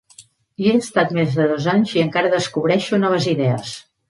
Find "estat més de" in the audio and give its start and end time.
0.77-1.45